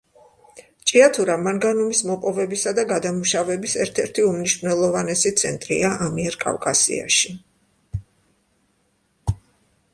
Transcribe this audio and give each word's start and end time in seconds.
ჭიათურა 0.91 1.33
მანგანუმის 1.47 2.01
მოპოვებისა 2.11 2.73
და 2.79 2.85
გადამუშავების 2.93 3.77
ერთ-ერთი 3.85 4.25
უმნიშვნელოვანესი 4.31 5.35
ცენტრია 5.43 5.93
ამიერკავკასიაში. 6.09 7.35